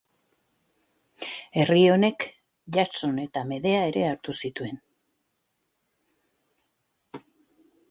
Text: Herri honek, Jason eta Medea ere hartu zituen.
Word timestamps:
Herri 1.59 1.83
honek, 1.95 2.25
Jason 2.79 3.21
eta 3.25 3.45
Medea 3.51 3.85
ere 3.91 4.05
hartu 4.15 4.37
zituen. 4.49 4.83